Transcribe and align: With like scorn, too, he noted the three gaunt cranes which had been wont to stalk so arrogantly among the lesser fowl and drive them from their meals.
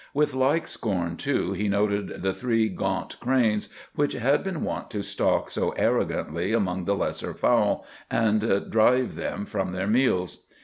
With 0.15 0.33
like 0.33 0.67
scorn, 0.67 1.15
too, 1.15 1.51
he 1.53 1.67
noted 1.69 2.23
the 2.23 2.33
three 2.33 2.69
gaunt 2.69 3.17
cranes 3.19 3.71
which 3.93 4.13
had 4.13 4.43
been 4.43 4.63
wont 4.63 4.89
to 4.89 5.03
stalk 5.03 5.51
so 5.51 5.73
arrogantly 5.77 6.53
among 6.53 6.85
the 6.85 6.95
lesser 6.95 7.35
fowl 7.35 7.85
and 8.09 8.67
drive 8.71 9.13
them 9.13 9.45
from 9.45 9.73
their 9.73 9.85
meals. 9.85 10.47